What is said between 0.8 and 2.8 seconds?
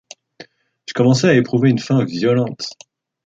Je commençais à éprouver une faim violente.